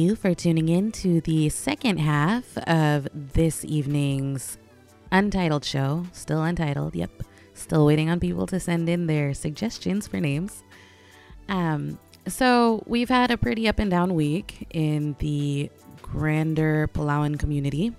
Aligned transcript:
you 0.00 0.16
for 0.16 0.34
tuning 0.34 0.68
in 0.68 0.90
to 0.92 1.20
the 1.20 1.48
second 1.50 1.98
half 1.98 2.56
of 2.58 3.06
this 3.12 3.64
evening's 3.64 4.56
untitled 5.12 5.64
show. 5.64 6.06
Still 6.12 6.42
untitled, 6.42 6.96
yep. 6.96 7.10
Still 7.54 7.84
waiting 7.84 8.08
on 8.08 8.18
people 8.18 8.46
to 8.46 8.58
send 8.58 8.88
in 8.88 9.06
their 9.06 9.34
suggestions 9.34 10.06
for 10.06 10.18
names. 10.18 10.64
Um, 11.48 11.98
so 12.26 12.82
we've 12.86 13.08
had 13.10 13.30
a 13.30 13.36
pretty 13.36 13.68
up 13.68 13.78
and 13.78 13.90
down 13.90 14.14
week 14.14 14.66
in 14.70 15.16
the 15.18 15.70
grander 16.00 16.88
Palauan 16.94 17.38
community. 17.38 17.94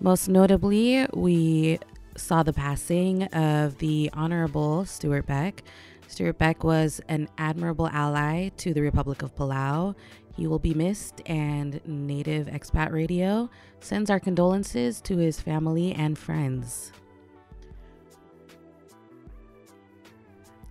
Most 0.00 0.28
notably, 0.28 1.06
we 1.12 1.78
saw 2.16 2.42
the 2.42 2.52
passing 2.52 3.24
of 3.24 3.78
the 3.78 4.10
Honorable 4.14 4.86
Stuart 4.86 5.26
Beck. 5.26 5.62
Stuart 6.06 6.38
Beck 6.38 6.64
was 6.64 7.00
an 7.08 7.28
admirable 7.36 7.88
ally 7.88 8.48
to 8.56 8.72
the 8.72 8.80
Republic 8.80 9.22
of 9.22 9.36
Palau. 9.36 9.94
He 10.38 10.46
will 10.46 10.60
be 10.60 10.72
missed, 10.72 11.20
and 11.26 11.80
Native 11.84 12.46
Expat 12.46 12.92
Radio 12.92 13.50
sends 13.80 14.08
our 14.08 14.20
condolences 14.20 15.00
to 15.00 15.16
his 15.16 15.40
family 15.40 15.92
and 15.92 16.16
friends. 16.16 16.92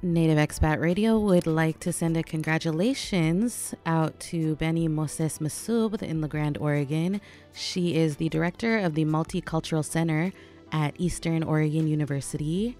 Native 0.01 0.37
Expat 0.37 0.79
Radio 0.79 1.19
would 1.19 1.45
like 1.45 1.81
to 1.81 1.91
send 1.91 2.15
a 2.15 2.23
congratulations 2.23 3.75
out 3.85 4.17
to 4.21 4.55
Benny 4.55 4.87
Moses 4.87 5.39
Masub 5.39 6.01
in 6.01 6.21
La 6.21 6.29
Grande, 6.29 6.59
Oregon. 6.59 7.19
She 7.51 7.95
is 7.95 8.15
the 8.15 8.29
director 8.29 8.77
of 8.77 8.95
the 8.95 9.03
Multicultural 9.03 9.83
Center 9.83 10.31
at 10.71 10.95
Eastern 10.97 11.43
Oregon 11.43 11.87
University. 11.87 12.77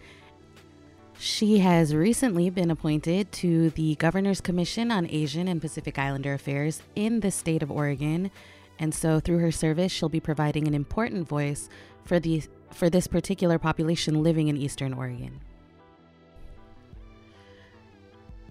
She 1.20 1.60
has 1.60 1.96
recently 1.96 2.52
been 2.52 2.70
appointed 2.70 3.32
to 3.34 3.72
the 3.72 3.96
Governor's 3.96 4.40
Commission 4.40 4.92
on 4.92 5.08
Asian 5.10 5.48
and 5.48 5.60
Pacific 5.60 5.98
Islander 5.98 6.34
Affairs 6.34 6.84
in 6.96 7.22
the 7.22 7.32
state 7.32 7.64
of 7.64 7.72
Oregon. 7.72 8.30
And 8.78 8.94
so 8.94 9.20
through 9.20 9.40
her 9.40 9.52
service, 9.52 9.92
she'll 9.92 10.10
be 10.10 10.20
providing 10.20 10.68
an 10.68 10.76
important 10.76 11.28
voice 11.28 11.70
for 12.04 12.20
the 12.20 12.44
for 12.72 12.90
this 12.90 13.08
particular 13.08 13.58
population 13.58 14.22
living 14.22 14.48
in 14.48 14.58
Eastern 14.58 14.94
Oregon. 14.94 15.40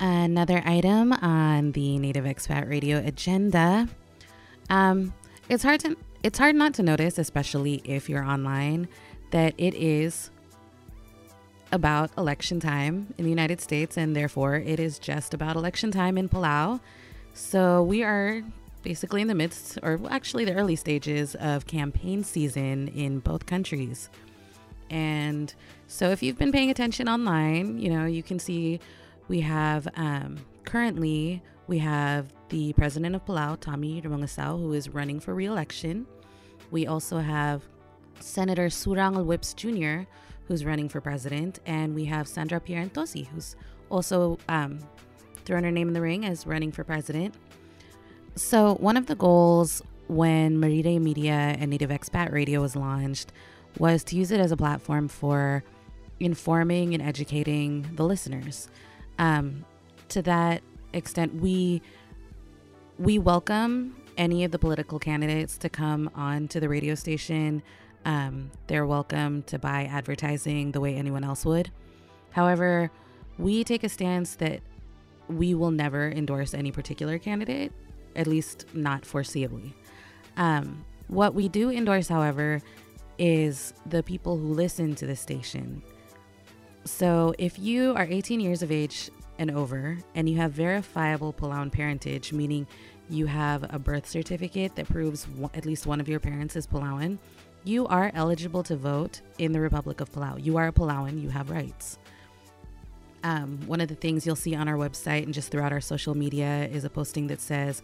Another 0.00 0.62
item 0.66 1.12
on 1.12 1.72
the 1.72 1.98
Native 1.98 2.24
Expat 2.24 2.68
Radio 2.68 2.98
agenda. 2.98 3.88
Um, 4.68 5.14
it's 5.48 5.62
hard 5.62 5.80
to 5.80 5.96
it's 6.24 6.38
hard 6.38 6.56
not 6.56 6.74
to 6.74 6.82
notice, 6.82 7.18
especially 7.18 7.80
if 7.84 8.08
you're 8.08 8.24
online, 8.24 8.88
that 9.30 9.54
it 9.56 9.74
is 9.74 10.30
about 11.76 12.10
election 12.18 12.58
time 12.58 13.14
in 13.16 13.24
the 13.24 13.30
United 13.30 13.60
States, 13.60 13.96
and 13.96 14.16
therefore 14.16 14.56
it 14.56 14.80
is 14.80 14.98
just 14.98 15.32
about 15.32 15.54
election 15.54 15.92
time 15.92 16.18
in 16.18 16.28
Palau. 16.28 16.80
So 17.32 17.84
we 17.84 18.02
are 18.02 18.42
basically 18.82 19.20
in 19.20 19.28
the 19.28 19.34
midst, 19.34 19.78
or 19.84 20.00
actually 20.10 20.44
the 20.44 20.54
early 20.54 20.74
stages 20.74 21.36
of 21.36 21.66
campaign 21.66 22.24
season 22.24 22.88
in 22.88 23.20
both 23.20 23.46
countries. 23.46 24.10
And 24.90 25.54
so 25.86 26.10
if 26.10 26.22
you've 26.22 26.38
been 26.38 26.52
paying 26.52 26.70
attention 26.70 27.08
online, 27.08 27.78
you 27.78 27.90
know, 27.90 28.06
you 28.06 28.22
can 28.22 28.38
see 28.38 28.80
we 29.28 29.40
have 29.42 29.86
um, 29.96 30.38
currently 30.64 31.42
we 31.66 31.78
have 31.78 32.32
the 32.48 32.72
president 32.74 33.16
of 33.16 33.24
Palau, 33.24 33.58
Tommy 33.60 34.00
Remengesau, 34.00 34.58
who 34.58 34.72
is 34.72 34.88
running 34.88 35.18
for 35.18 35.34
re-election. 35.34 36.06
We 36.70 36.86
also 36.86 37.18
have 37.18 37.62
Senator 38.20 38.66
Surangel 38.66 39.24
Whipps 39.24 39.52
Jr., 39.52 40.08
who's 40.48 40.64
running 40.64 40.88
for 40.88 41.00
president, 41.00 41.60
and 41.66 41.94
we 41.94 42.04
have 42.06 42.28
Sandra 42.28 42.60
Pierantozzi, 42.60 43.26
who's 43.28 43.56
also 43.90 44.38
um, 44.48 44.78
thrown 45.44 45.64
her 45.64 45.70
name 45.70 45.88
in 45.88 45.94
the 45.94 46.00
ring 46.00 46.24
as 46.24 46.46
running 46.46 46.72
for 46.72 46.84
president. 46.84 47.34
So 48.34 48.74
one 48.74 48.96
of 48.96 49.06
the 49.06 49.14
goals 49.14 49.82
when 50.08 50.60
Marire 50.60 51.00
Media 51.00 51.56
and 51.58 51.70
Native 51.70 51.90
Expat 51.90 52.32
Radio 52.32 52.60
was 52.60 52.76
launched 52.76 53.32
was 53.78 54.04
to 54.04 54.16
use 54.16 54.30
it 54.30 54.40
as 54.40 54.52
a 54.52 54.56
platform 54.56 55.08
for 55.08 55.64
informing 56.20 56.94
and 56.94 57.02
educating 57.02 57.86
the 57.94 58.04
listeners. 58.04 58.68
Um, 59.18 59.64
to 60.10 60.22
that 60.22 60.62
extent, 60.92 61.34
we 61.36 61.82
we 62.98 63.18
welcome 63.18 63.94
any 64.16 64.44
of 64.44 64.50
the 64.50 64.58
political 64.58 64.98
candidates 64.98 65.58
to 65.58 65.68
come 65.68 66.10
on 66.14 66.48
to 66.48 66.60
the 66.60 66.68
radio 66.68 66.94
station. 66.94 67.62
Um, 68.06 68.52
they're 68.68 68.86
welcome 68.86 69.42
to 69.48 69.58
buy 69.58 69.84
advertising 69.84 70.70
the 70.70 70.80
way 70.80 70.94
anyone 70.94 71.24
else 71.24 71.44
would. 71.44 71.72
However, 72.30 72.92
we 73.36 73.64
take 73.64 73.82
a 73.82 73.88
stance 73.88 74.36
that 74.36 74.60
we 75.28 75.54
will 75.54 75.72
never 75.72 76.08
endorse 76.08 76.54
any 76.54 76.70
particular 76.70 77.18
candidate, 77.18 77.72
at 78.14 78.28
least 78.28 78.66
not 78.72 79.02
foreseeably. 79.02 79.72
Um, 80.36 80.84
what 81.08 81.34
we 81.34 81.48
do 81.48 81.68
endorse, 81.68 82.06
however, 82.06 82.62
is 83.18 83.74
the 83.86 84.04
people 84.04 84.36
who 84.36 84.52
listen 84.54 84.94
to 84.94 85.06
the 85.06 85.16
station. 85.16 85.82
So 86.84 87.34
if 87.38 87.58
you 87.58 87.92
are 87.96 88.06
18 88.08 88.38
years 88.38 88.62
of 88.62 88.70
age 88.70 89.10
and 89.40 89.50
over 89.50 89.98
and 90.14 90.28
you 90.28 90.36
have 90.36 90.52
verifiable 90.52 91.32
Palauan 91.32 91.72
parentage, 91.72 92.32
meaning 92.32 92.68
you 93.10 93.26
have 93.26 93.64
a 93.74 93.80
birth 93.80 94.06
certificate 94.06 94.76
that 94.76 94.88
proves 94.88 95.26
at 95.54 95.66
least 95.66 95.86
one 95.86 96.00
of 96.00 96.08
your 96.08 96.20
parents 96.20 96.54
is 96.54 96.68
Palauan, 96.68 97.18
you 97.66 97.86
are 97.88 98.12
eligible 98.14 98.62
to 98.62 98.76
vote 98.76 99.20
in 99.38 99.52
the 99.52 99.60
Republic 99.60 100.00
of 100.00 100.12
Palau. 100.12 100.42
You 100.42 100.56
are 100.56 100.68
a 100.68 100.72
Palauan, 100.72 101.20
you 101.20 101.30
have 101.30 101.50
rights. 101.50 101.98
Um, 103.24 103.58
one 103.66 103.80
of 103.80 103.88
the 103.88 103.96
things 103.96 104.24
you'll 104.24 104.36
see 104.36 104.54
on 104.54 104.68
our 104.68 104.76
website 104.76 105.24
and 105.24 105.34
just 105.34 105.50
throughout 105.50 105.72
our 105.72 105.80
social 105.80 106.14
media 106.14 106.68
is 106.70 106.84
a 106.84 106.90
posting 106.90 107.26
that 107.26 107.40
says, 107.40 107.82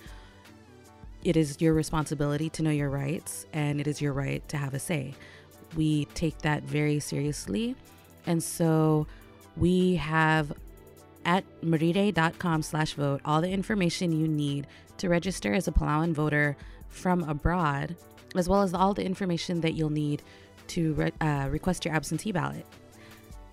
It 1.25 1.37
is 1.37 1.61
your 1.61 1.75
responsibility 1.75 2.49
to 2.51 2.63
know 2.63 2.71
your 2.71 2.91
rights, 2.91 3.47
and 3.53 3.81
it 3.81 3.89
is 3.89 4.01
your 4.01 4.13
right 4.13 4.47
to 4.51 4.57
have 4.57 4.73
a 4.73 4.79
say. 4.79 5.15
We 5.77 6.05
take 6.15 6.39
that 6.39 6.63
very 6.63 7.01
seriously. 7.01 7.75
And 8.25 8.41
so 8.41 9.09
we 9.57 9.97
have 9.97 10.53
at 11.25 11.45
marire.com 11.63 12.63
slash 12.63 12.95
vote 12.95 13.21
all 13.25 13.41
the 13.41 13.51
information 13.51 14.13
you 14.13 14.29
need 14.29 14.69
to 14.99 15.09
register 15.09 15.53
as 15.55 15.67
a 15.67 15.73
Palauan 15.73 16.13
voter 16.13 16.57
from 16.89 17.25
abroad, 17.25 17.97
as 18.37 18.49
well 18.49 18.63
as 18.63 18.75
all 18.75 18.95
the 18.95 19.05
information 19.05 19.61
that 19.61 19.75
you'll 19.75 19.91
need 19.91 20.23
to 20.69 20.95
re- 20.95 21.13
uh, 21.21 21.49
request 21.51 21.85
your 21.85 21.95
absentee 21.95 22.33
ballot. 22.33 22.67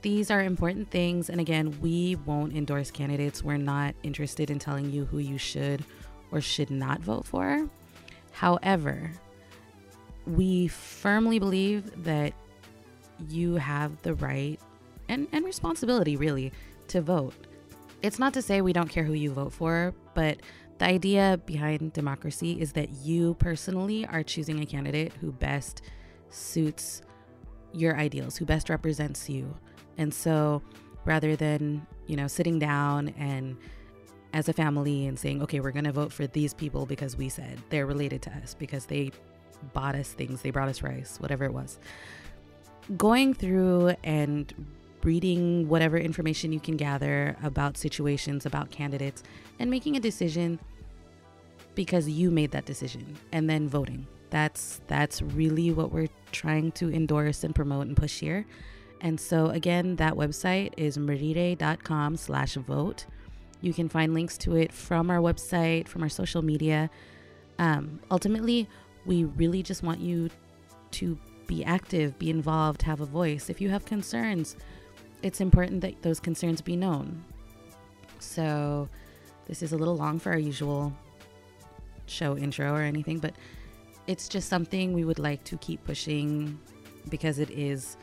These 0.01 0.31
are 0.31 0.41
important 0.41 0.89
things, 0.89 1.29
and 1.29 1.41
again, 1.41 1.77
we 1.81 2.15
won't 2.25 2.55
endorse 2.55 2.89
candidates. 2.89 3.43
We're 3.43 3.57
not 3.57 3.95
interested 4.03 4.49
in 4.49 4.57
telling 4.57 4.91
you 4.91 5.05
who 5.05 5.17
you 5.17 5.37
should 5.37 5.83
or 6.31 6.39
should 6.39 6.71
not 6.71 7.01
vote 7.01 7.25
for. 7.25 7.69
However, 8.31 9.11
we 10.25 10.67
firmly 10.67 11.39
believe 11.39 12.03
that 12.05 12.33
you 13.27 13.55
have 13.55 14.01
the 14.03 14.13
right 14.13 14.59
and, 15.09 15.27
and 15.33 15.43
responsibility, 15.43 16.15
really, 16.15 16.53
to 16.87 17.01
vote. 17.01 17.33
It's 18.01 18.19
not 18.19 18.33
to 18.35 18.41
say 18.41 18.61
we 18.61 18.71
don't 18.71 18.89
care 18.89 19.03
who 19.03 19.13
you 19.13 19.31
vote 19.31 19.51
for, 19.51 19.93
but 20.13 20.37
the 20.79 20.85
idea 20.85 21.39
behind 21.45 21.93
democracy 21.93 22.59
is 22.59 22.73
that 22.73 22.89
you 22.89 23.35
personally 23.35 24.05
are 24.05 24.23
choosing 24.23 24.59
a 24.61 24.65
candidate 24.65 25.13
who 25.21 25.31
best 25.31 25.81
suits 26.29 27.01
your 27.73 27.97
ideals, 27.97 28.37
who 28.37 28.45
best 28.45 28.69
represents 28.69 29.29
you. 29.29 29.55
And 29.97 30.13
so 30.13 30.61
rather 31.05 31.35
than, 31.35 31.85
you 32.07 32.15
know, 32.15 32.27
sitting 32.27 32.59
down 32.59 33.09
and 33.17 33.57
as 34.33 34.47
a 34.47 34.53
family 34.53 35.07
and 35.07 35.19
saying, 35.19 35.41
okay, 35.43 35.59
we're 35.59 35.71
going 35.71 35.85
to 35.85 35.91
vote 35.91 36.13
for 36.13 36.27
these 36.27 36.53
people 36.53 36.85
because 36.85 37.17
we 37.17 37.29
said 37.29 37.59
they're 37.69 37.85
related 37.85 38.21
to 38.21 38.31
us, 38.31 38.53
because 38.53 38.85
they 38.85 39.11
bought 39.73 39.95
us 39.95 40.09
things, 40.13 40.41
they 40.41 40.51
brought 40.51 40.69
us 40.69 40.81
rice, 40.81 41.17
whatever 41.19 41.43
it 41.45 41.53
was. 41.53 41.79
Going 42.95 43.33
through 43.33 43.95
and 44.03 44.53
reading 45.03 45.67
whatever 45.67 45.97
information 45.97 46.51
you 46.51 46.59
can 46.59 46.77
gather 46.77 47.35
about 47.43 47.77
situations, 47.77 48.45
about 48.45 48.69
candidates, 48.69 49.23
and 49.57 49.69
making 49.69 49.95
a 49.95 49.99
decision 49.99 50.59
because 51.75 52.09
you 52.09 52.31
made 52.31 52.51
that 52.51 52.65
decision 52.65 53.17
and 53.31 53.49
then 53.49 53.67
voting. 53.67 54.07
That's 54.29 54.81
that's 54.87 55.21
really 55.21 55.71
what 55.71 55.91
we're 55.91 56.09
trying 56.31 56.71
to 56.73 56.91
endorse 56.93 57.43
and 57.43 57.55
promote 57.55 57.87
and 57.87 57.97
push 57.97 58.19
here. 58.19 58.45
And 59.01 59.19
so 59.19 59.47
again, 59.47 59.95
that 59.95 60.13
website 60.13 60.73
is 60.77 60.97
marire.com 60.97 62.17
slash 62.17 62.55
vote. 62.55 63.05
You 63.61 63.73
can 63.73 63.89
find 63.89 64.13
links 64.13 64.37
to 64.39 64.55
it 64.55 64.71
from 64.71 65.09
our 65.09 65.17
website, 65.17 65.87
from 65.87 66.03
our 66.03 66.09
social 66.09 66.41
media. 66.41 66.89
Um, 67.57 67.99
ultimately, 68.09 68.67
we 69.05 69.25
really 69.25 69.63
just 69.63 69.83
want 69.83 69.99
you 69.99 70.29
to 70.91 71.17
be 71.47 71.63
active, 71.63 72.17
be 72.19 72.29
involved, 72.29 72.83
have 72.83 73.01
a 73.01 73.05
voice. 73.05 73.49
If 73.49 73.59
you 73.59 73.69
have 73.69 73.83
concerns, 73.85 74.55
it's 75.23 75.41
important 75.41 75.81
that 75.81 76.01
those 76.01 76.19
concerns 76.19 76.61
be 76.61 76.75
known. 76.75 77.23
So, 78.19 78.87
this 79.47 79.63
is 79.63 79.73
a 79.73 79.77
little 79.77 79.97
long 79.97 80.19
for 80.19 80.31
our 80.31 80.39
usual 80.39 80.93
show 82.09 82.37
intro 82.37 82.73
or 82.73 82.81
anything, 82.81 83.19
but 83.19 83.33
it's 84.07 84.27
just 84.27 84.49
something 84.49 84.93
we 84.93 85.05
would 85.05 85.19
like 85.19 85.43
to 85.45 85.57
keep 85.57 85.83
pushing 85.83 86.59
because 87.09 87.39
it 87.39 87.49
is 87.51 87.97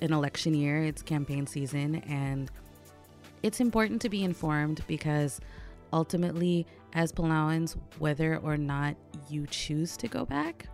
an 0.00 0.12
election 0.12 0.54
year, 0.54 0.82
it's 0.82 1.02
campaign 1.02 1.46
season, 1.46 1.96
and 2.08 2.50
it's 3.42 3.60
important 3.60 4.00
to 4.02 4.08
be 4.08 4.22
informed 4.22 4.82
because 4.86 5.40
ultimately 5.92 6.66
as 6.94 7.12
Palauans, 7.12 7.76
whether 7.98 8.36
or 8.38 8.56
not 8.56 8.96
you 9.28 9.46
choose 9.46 9.96
to 9.96 10.08
go 10.08 10.24
back, 10.24 10.66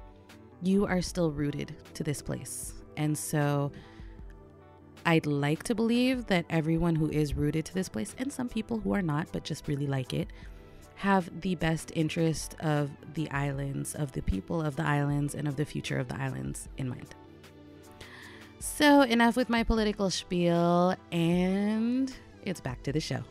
you 0.62 0.86
are 0.86 1.00
still 1.00 1.30
rooted 1.30 1.76
to 1.94 2.02
this 2.02 2.20
place. 2.20 2.74
And 2.96 3.16
so 3.16 3.70
I'd 5.06 5.26
like 5.26 5.62
to 5.64 5.74
believe 5.74 6.26
that 6.26 6.44
everyone 6.50 6.96
who 6.96 7.08
is 7.10 7.34
rooted 7.34 7.64
to 7.66 7.74
this 7.74 7.88
place, 7.88 8.14
and 8.18 8.32
some 8.32 8.48
people 8.48 8.78
who 8.80 8.92
are 8.92 9.02
not, 9.02 9.28
but 9.32 9.44
just 9.44 9.68
really 9.68 9.86
like 9.86 10.12
it, 10.12 10.28
have 10.98 11.42
the 11.42 11.54
best 11.54 11.92
interest 11.94 12.56
of 12.58 12.90
the 13.14 13.30
islands, 13.30 13.94
of 13.94 14.12
the 14.12 14.22
people 14.22 14.60
of 14.60 14.74
the 14.74 14.82
islands, 14.82 15.32
and 15.32 15.46
of 15.46 15.54
the 15.54 15.64
future 15.64 15.96
of 15.96 16.08
the 16.08 16.20
islands 16.20 16.68
in 16.76 16.88
mind. 16.88 17.14
So, 18.58 19.02
enough 19.02 19.36
with 19.36 19.48
my 19.48 19.62
political 19.62 20.10
spiel, 20.10 20.96
and 21.12 22.12
it's 22.42 22.60
back 22.60 22.82
to 22.82 22.92
the 22.92 23.00
show. 23.00 23.22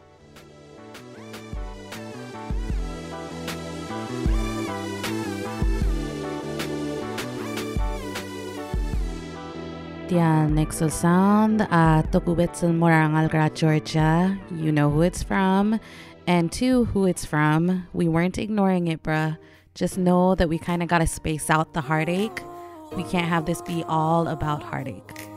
Sound 10.89 11.63
uh, 11.63 12.01
Morangalgra, 12.03 13.53
Georgia. 13.53 14.39
You 14.55 14.71
know 14.71 14.89
who 14.89 15.01
it's 15.01 15.21
from. 15.21 15.81
And 16.27 16.51
two, 16.51 16.85
who 16.85 17.05
it's 17.05 17.23
from. 17.23 17.87
We 17.93 18.09
weren't 18.09 18.37
ignoring 18.37 18.87
it, 18.89 19.01
bruh. 19.01 19.37
Just 19.73 19.97
know 19.97 20.35
that 20.35 20.49
we 20.49 20.59
kind 20.59 20.83
of 20.83 20.89
got 20.89 20.97
to 20.99 21.07
space 21.07 21.49
out 21.49 21.73
the 21.73 21.79
heartache. 21.79 22.41
We 22.95 23.03
can't 23.03 23.27
have 23.27 23.45
this 23.45 23.61
be 23.61 23.85
all 23.87 24.27
about 24.27 24.61
heartache. 24.61 25.29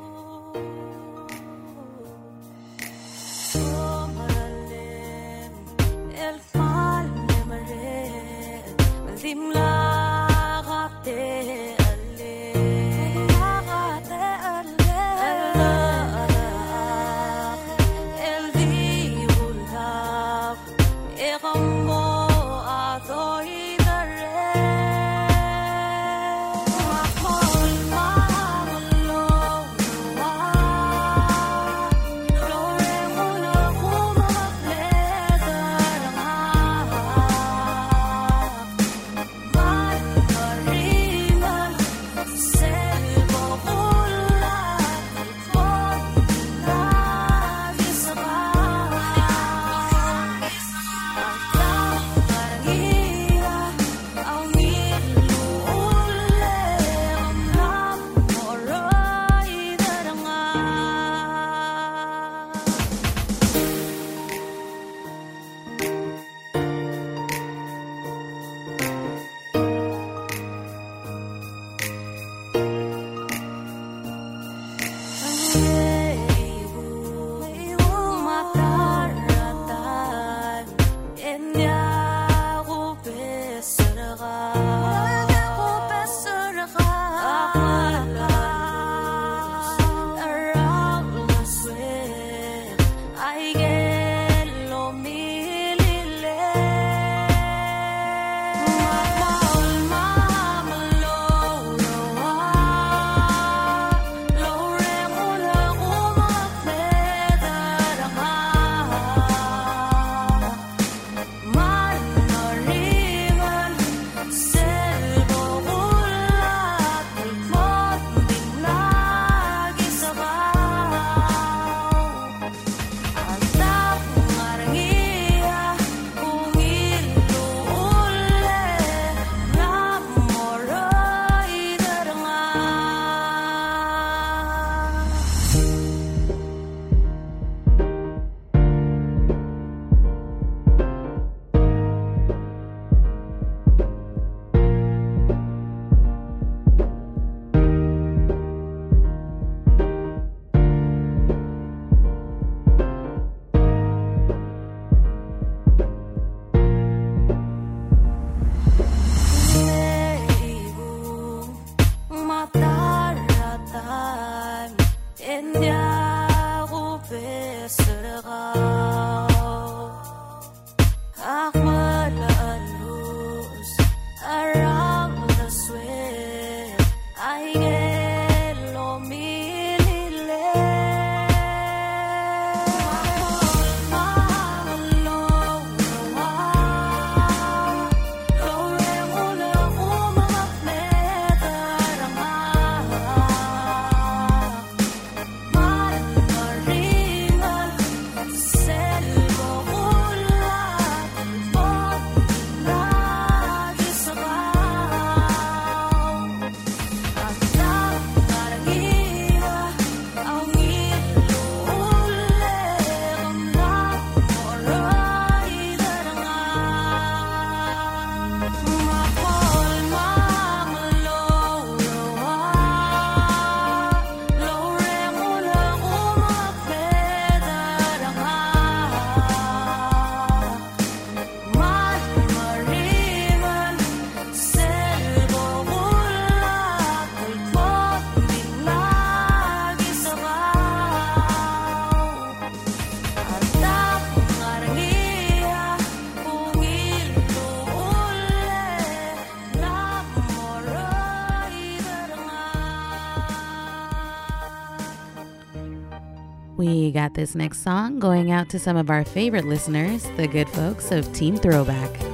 This 257.20 257.34
next 257.34 257.62
song 257.62 257.98
going 257.98 258.30
out 258.30 258.48
to 258.48 258.58
some 258.58 258.78
of 258.78 258.88
our 258.88 259.04
favorite 259.04 259.44
listeners, 259.44 260.04
the 260.16 260.26
good 260.26 260.48
folks 260.48 260.90
of 260.90 261.12
Team 261.12 261.36
Throwback. 261.36 262.09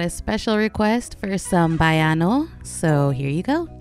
Got 0.00 0.06
a 0.06 0.10
special 0.10 0.56
request 0.56 1.16
for 1.20 1.36
some 1.36 1.76
Baiano, 1.76 2.48
so 2.64 3.10
here 3.10 3.28
you 3.28 3.42
go. 3.42 3.79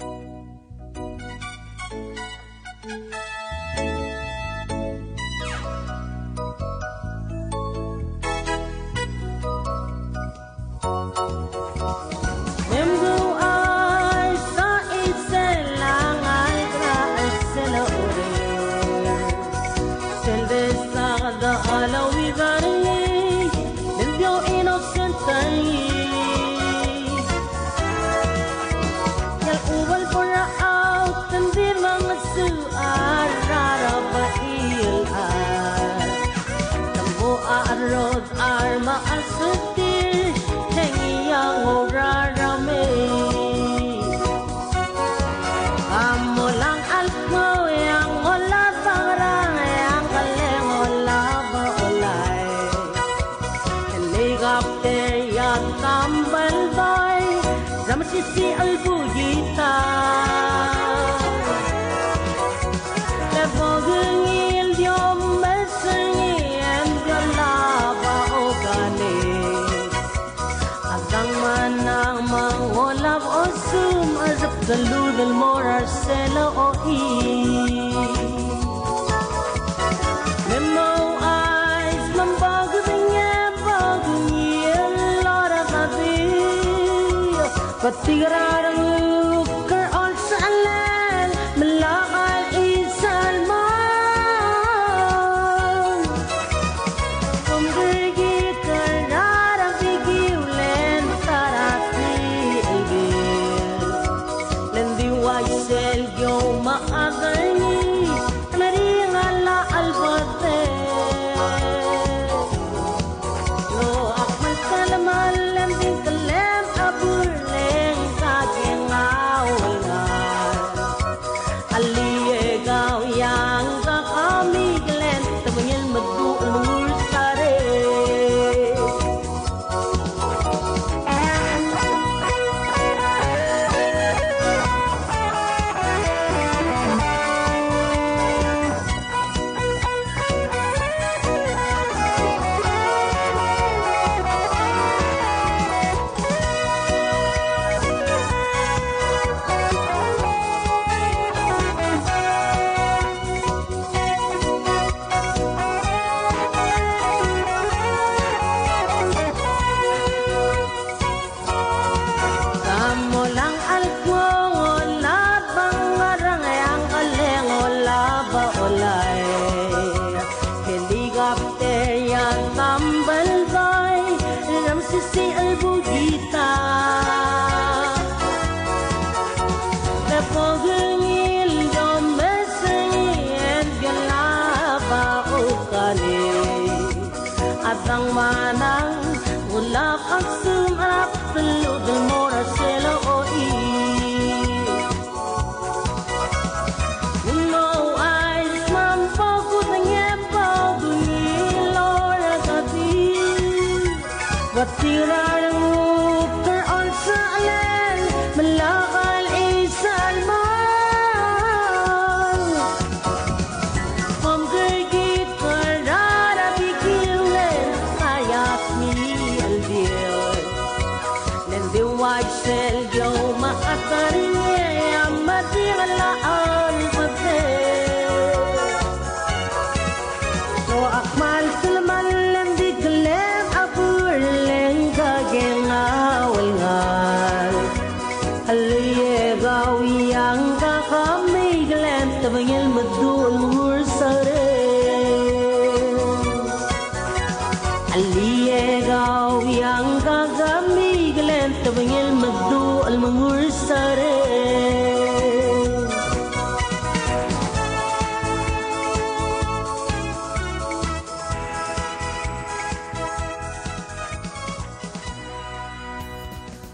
الليغاو 247.95 249.41
next 249.41 250.29
غامي 250.39 251.13
غلان 251.17 251.51
تبين 251.65 251.91
المدو 251.91 252.87
المنغور 252.87 253.49
ساري 253.49 254.19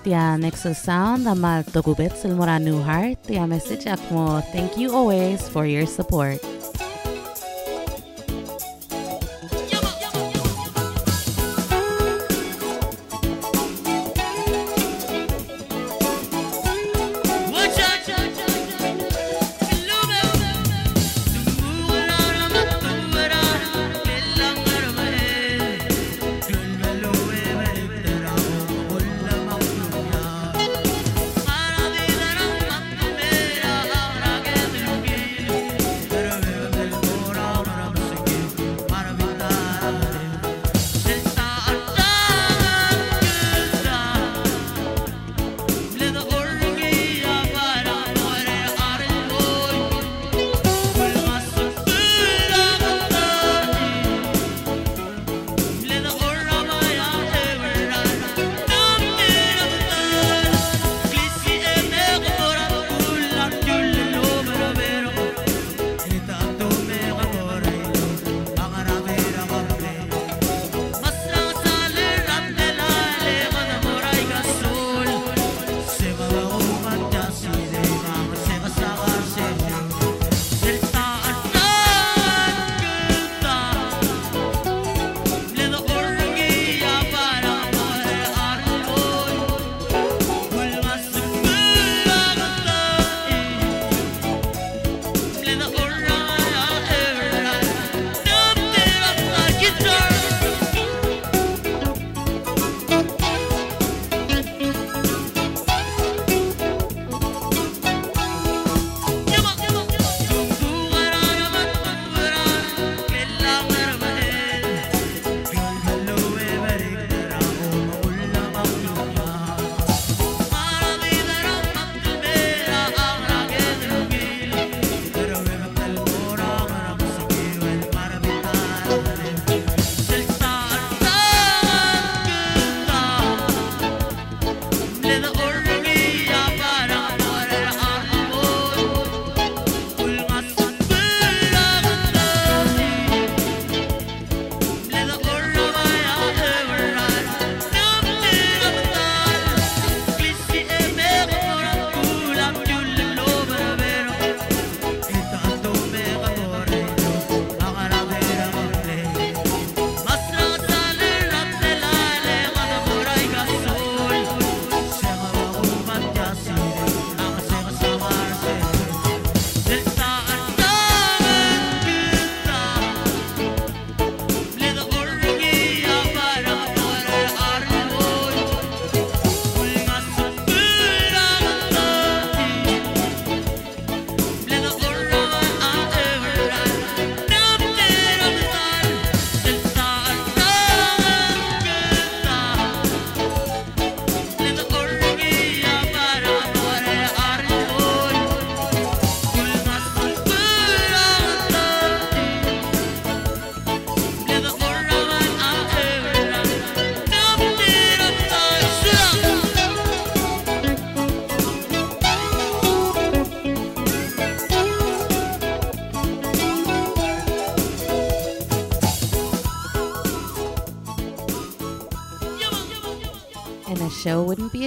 Tia 0.06 0.38
New 2.62 2.80
Heart. 2.88 3.24
Tia 3.26 3.48
message 3.48 3.86
akmo. 3.86 4.38
Thank 4.54 4.78
you 4.78 4.94
always 4.94 5.50
for 5.50 5.66
your 5.66 5.88
support. 5.88 6.55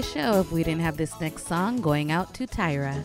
Show 0.03 0.41
if 0.41 0.53
we 0.53 0.63
didn't 0.63 0.83
have 0.83 0.97
this 0.97 1.21
next 1.21 1.47
song 1.47 1.81
going 1.81 2.13
out 2.13 2.35
to 2.35 2.47
Tyra. 2.47 3.05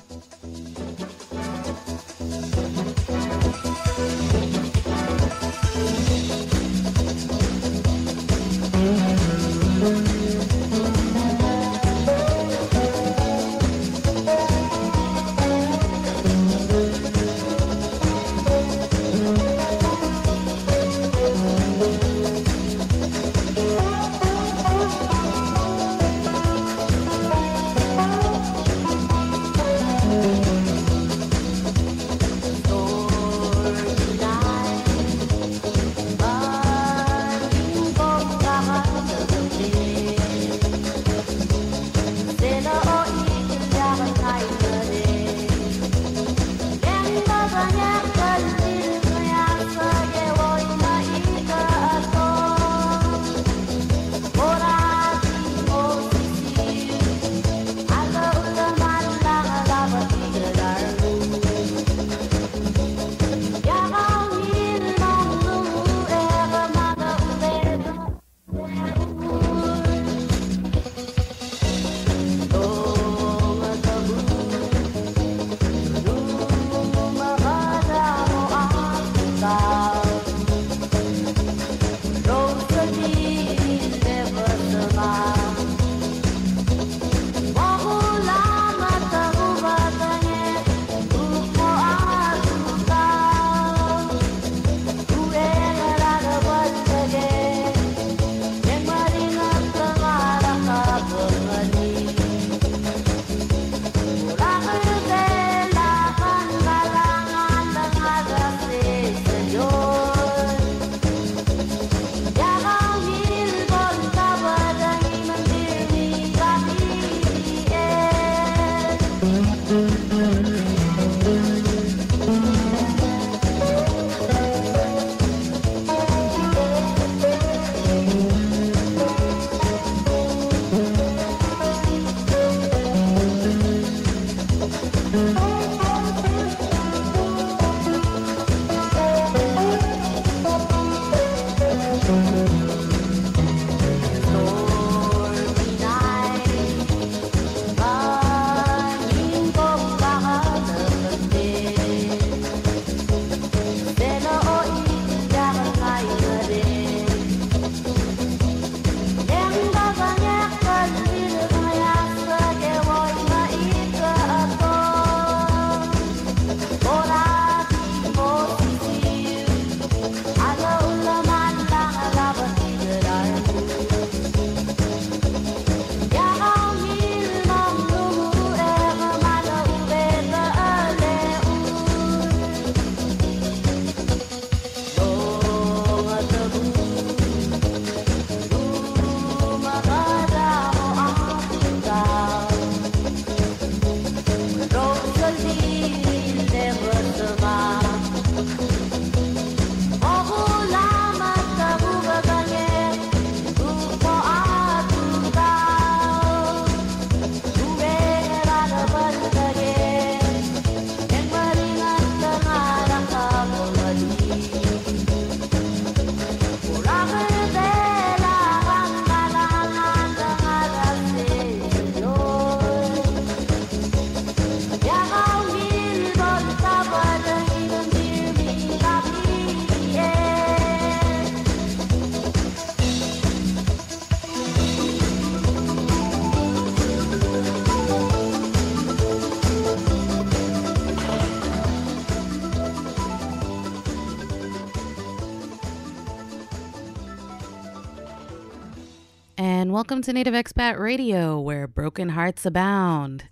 Welcome 249.93 250.01
to 250.01 250.12
Native 250.13 250.34
Expat 250.34 250.79
Radio, 250.79 251.39
where 251.39 251.67
broken 251.67 252.10
hearts 252.10 252.47
abound. 252.47 253.25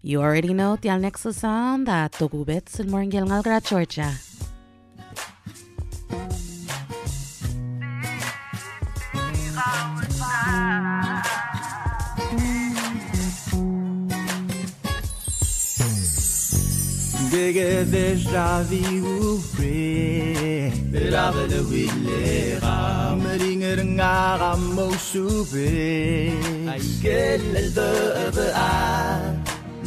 You 0.00 0.22
already 0.22 0.54
know 0.54 0.76
Tial 0.76 1.00
Nexusan 1.00 1.86
da 1.86 2.06
Togubets 2.06 2.78
and 2.78 2.88
Morngil 2.88 3.26
Ngalgra 3.26 3.60
Chorcha. 17.34 17.44
Bege 17.44 17.84
deja 17.90 18.62
vu 18.62 19.42
pre 19.56 20.72
Berave 20.90 21.48
de 21.48 21.60
willera 21.70 23.16
Meringer 23.16 23.84
ngara 23.84 24.56
mosube 24.56 26.32
Aigel 26.68 27.56
el 27.56 27.74
de 27.74 28.52
a. 28.54 29.34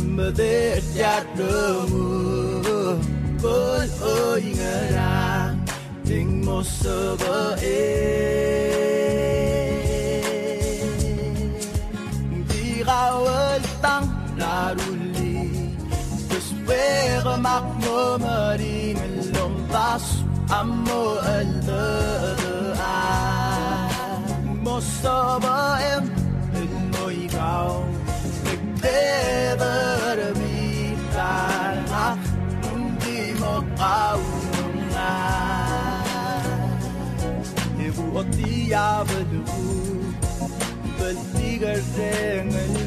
Mede 0.04 0.82
jademu 0.96 2.08
Kol 3.42 3.90
oingera 4.02 5.56
Ding 6.04 6.44
mosobo 6.44 7.56
e 7.62 9.47
makmamaring 17.38 18.98
lumpas 19.32 20.26
amo 20.50 21.22
aldaan 21.22 21.78
mo 24.66 24.82
sa 24.82 25.38
baem 25.38 26.04
mo 26.92 27.08
ikaw 27.14 27.86
nagdebar 28.44 30.20
bitar 30.34 31.76
na 31.88 32.18
hindi 32.66 33.38
mo 33.38 33.62
kaunga 33.78 35.16
Ibuot 37.78 38.28
diablo 38.34 39.46
Baligar 40.98 41.80
dengan 41.94 42.87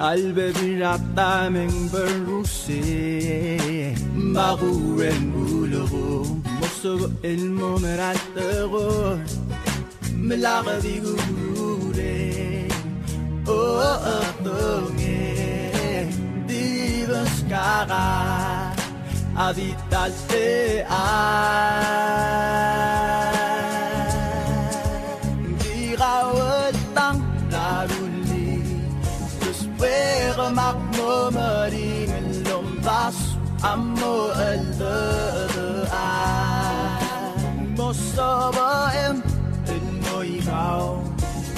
albe 0.00 0.52
birata 0.52 1.50
mengber 1.50 2.10
ruse 2.26 2.80
bagure 4.34 5.10
mulogo 5.32 6.40
moso 6.60 7.10
el 7.22 7.42
momeratego 7.58 9.18
melaga 10.28 10.76
digure 10.86 12.16
oh 13.46 13.98
atonge 14.18 15.18
divas 16.46 17.36
cara 17.50 18.06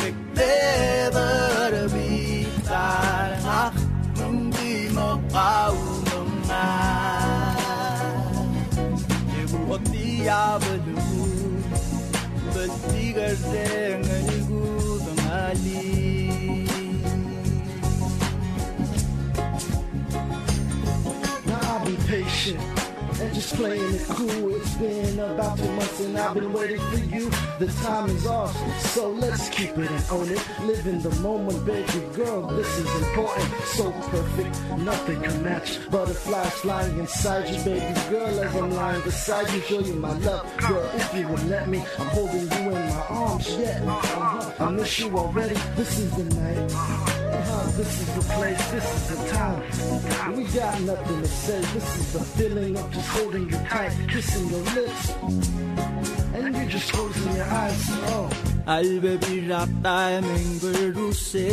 Nagdebar 0.00 1.74
bitar 1.90 3.30
Ak 3.46 3.74
hindi 4.18 4.90
mo 4.94 5.18
kaunungan 5.30 6.50
Ibuot 9.34 9.82
diablo 9.90 10.78
Baligar 12.50 13.34
dengan 13.50 14.26
gudang 14.50 15.22
alin 15.30 15.99
be 22.44 22.52
patient 22.52 22.60
and 22.62 22.69
just 23.40 23.54
playing 23.54 23.94
it 23.94 24.02
cool. 24.08 24.54
It's 24.54 24.74
been 24.74 25.18
about 25.18 25.56
two 25.56 25.72
months 25.72 26.00
and 26.00 26.18
I've 26.18 26.34
been 26.34 26.52
waiting 26.52 26.78
for 26.78 26.98
you. 26.98 27.30
The 27.58 27.68
time 27.82 28.10
is 28.10 28.26
off, 28.26 28.54
so 28.80 29.08
let's 29.08 29.48
keep 29.48 29.70
it 29.78 29.90
and 29.90 30.04
own 30.10 30.28
it. 30.28 30.42
Live 30.64 30.86
in 30.86 31.00
the 31.00 31.14
moment, 31.16 31.64
baby 31.64 32.00
girl. 32.14 32.48
This 32.48 32.68
is 32.78 32.86
important. 33.02 33.50
So 33.76 33.92
perfect, 34.12 34.54
nothing 34.78 35.22
can 35.22 35.42
match. 35.42 35.78
Butterflies 35.90 36.52
flying 36.64 36.98
inside 36.98 37.48
you, 37.48 37.64
baby 37.64 38.00
girl. 38.10 38.40
As 38.40 38.54
I'm 38.54 38.70
lying 38.72 39.02
beside 39.02 39.50
you, 39.54 39.60
show 39.62 39.80
you 39.80 39.94
my 39.94 40.12
love, 40.18 40.46
girl. 40.58 40.90
If 40.94 41.14
you 41.14 41.28
would 41.28 41.48
let 41.48 41.66
me, 41.66 41.78
I'm 41.98 42.08
holding 42.08 42.42
you 42.42 42.70
in 42.76 42.88
my 42.90 43.06
arms. 43.08 43.48
Yeah, 43.56 43.82
uh-huh. 43.86 44.64
I 44.66 44.70
miss 44.70 44.98
you 44.98 45.16
already. 45.16 45.54
This 45.76 45.98
is 45.98 46.10
the 46.14 46.24
night. 46.34 46.72
Uh-huh, 47.30 47.70
this 47.76 48.00
is 48.00 48.14
the 48.16 48.34
place, 48.34 48.70
this 48.70 48.84
is 48.96 49.16
the 49.16 49.28
time. 49.30 50.36
We 50.36 50.44
got 50.44 50.80
nothing 50.82 51.22
to 51.22 51.28
say. 51.28 51.60
This 51.60 51.98
is 51.98 52.12
the 52.12 52.20
feeling 52.20 52.76
of 52.76 52.90
just 52.92 53.08
holding 53.08 53.29
you 53.38 53.58
tight, 53.68 53.92
kissing 54.08 54.48
your 54.50 54.64
lips, 54.74 55.10
and 56.34 56.56
you 56.56 56.66
just 56.66 56.92
closing 56.92 57.36
your 57.36 57.44
eyes. 57.44 57.86
Oh. 58.12 58.30
Albe 58.66 59.18
birata 59.18 60.20
meng 60.22 60.50
beruse 60.60 61.48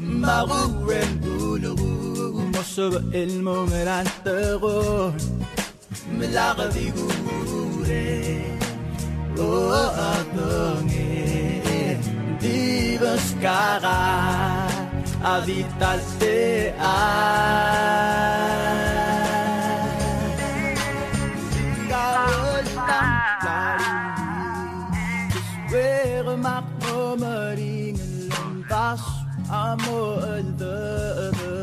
Maguren 0.00 1.20
bulugo 1.22 2.50
Mosso 2.50 2.86
el 3.12 3.42
momerantego 3.46 5.12
Melaga 6.18 6.66
digure 6.72 8.10
Oh 9.38 9.92
atonge 10.10 12.00
Divas 12.40 13.34
cara 13.42 14.66
Aditalte 15.22 16.74
a 26.34 26.36
Where 26.36 26.42
makmamaring 26.42 27.94
lumpas 28.26 29.02
amo 29.46 30.18
aldaan 30.18 31.62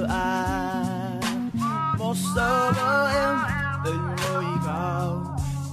Mo 2.00 2.16
sa 2.16 2.72
bayan 2.72 3.36
mo 3.84 4.40
ikaw 4.40 5.12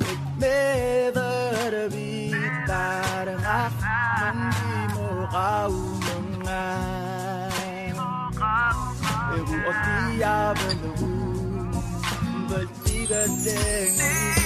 Nagmedar 0.02 1.74
bitar 1.94 3.26
nga 3.38 3.70
Hindi 4.18 4.90
mo 4.98 5.30
kaunangan 5.30 6.74
Ebu 9.38 9.56
o 9.62 9.72
diablo 9.78 10.90
Balikan 12.50 13.30
din 13.46 13.94
Daruli 13.98 14.37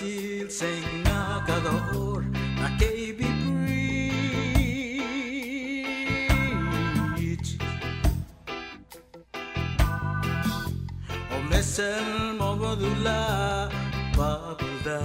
Cada 0.00 1.70
år 1.98 2.24
na 2.60 2.68
KB 2.78 3.20
Bridge. 7.18 7.50
Och 11.30 11.44
mässen 11.50 12.36
mobadula 12.38 13.70
babuda 14.16 15.00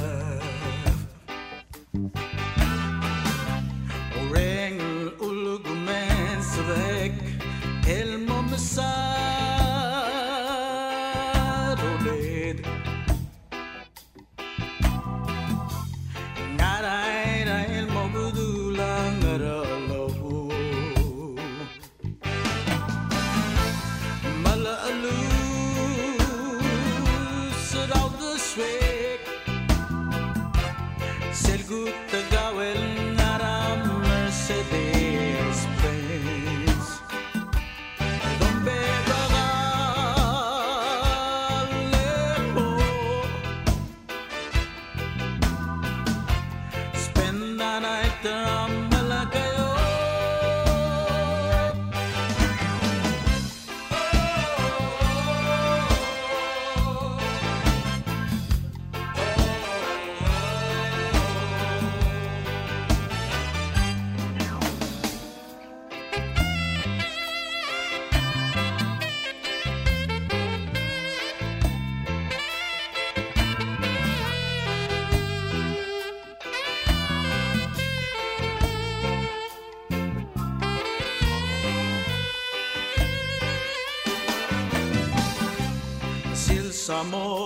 Sil 86.96 87.45